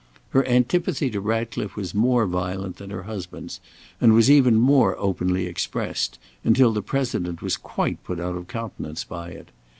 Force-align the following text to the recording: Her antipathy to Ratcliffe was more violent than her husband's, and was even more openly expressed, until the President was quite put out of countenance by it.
Her 0.31 0.43
antipathy 0.47 1.11
to 1.11 1.21
Ratcliffe 1.21 1.75
was 1.75 1.93
more 1.93 2.25
violent 2.25 2.77
than 2.77 2.89
her 2.89 3.03
husband's, 3.03 3.59
and 4.01 4.13
was 4.15 4.31
even 4.31 4.55
more 4.55 4.97
openly 4.97 5.45
expressed, 5.45 6.17
until 6.43 6.73
the 6.73 6.81
President 6.81 7.43
was 7.43 7.55
quite 7.55 8.03
put 8.03 8.19
out 8.19 8.35
of 8.35 8.47
countenance 8.47 9.03
by 9.03 9.29
it. 9.29 9.49